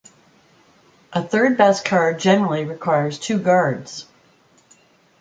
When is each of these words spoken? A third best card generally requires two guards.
A 1.13 1.21
third 1.21 1.57
best 1.57 1.85
card 1.85 2.17
generally 2.19 2.65
requires 2.65 3.19
two 3.19 3.37
guards. 3.37 4.07